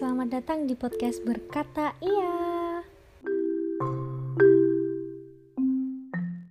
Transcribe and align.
selamat 0.00 0.32
datang 0.32 0.64
di 0.64 0.72
podcast 0.72 1.20
Berkata 1.20 1.92
Iya. 2.00 2.49